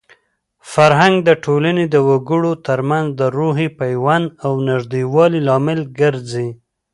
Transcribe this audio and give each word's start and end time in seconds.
فرهنګ 0.73 1.15
د 1.27 1.29
ټولنې 1.43 1.85
د 1.93 1.95
وګړو 2.09 2.51
ترمنځ 2.67 3.07
د 3.19 3.21
روحي 3.37 3.67
پیوند 3.79 4.25
او 4.45 4.53
د 4.59 4.63
نږدېوالي 4.69 5.39
لامل 5.47 5.79
ګرځي. 5.99 6.49